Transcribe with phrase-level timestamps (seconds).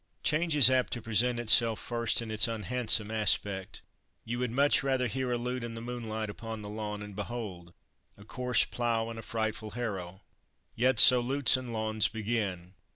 [0.23, 3.83] Change is apt to present itself first in its unhandsome aspect.
[4.25, 7.71] You would much rather hear a lute in the moonlight upon the lawn, and behold!
[8.17, 10.23] a coarse plough and a frightful harrow.
[10.73, 12.73] Yet, so lutes and lawns begin.